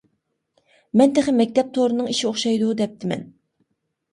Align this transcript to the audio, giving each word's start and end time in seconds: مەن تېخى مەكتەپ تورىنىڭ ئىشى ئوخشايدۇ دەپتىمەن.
مەن 1.01 1.13
تېخى 1.17 1.35
مەكتەپ 1.41 1.69
تورىنىڭ 1.77 2.09
ئىشى 2.15 2.25
ئوخشايدۇ 2.31 2.73
دەپتىمەن. 2.81 3.25